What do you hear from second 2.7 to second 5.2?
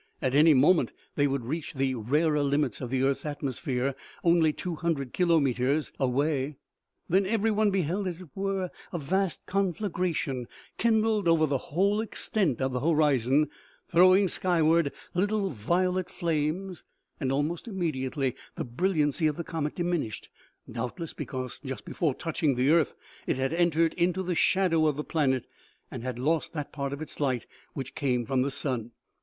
of the earth's atmosphere, only two hundred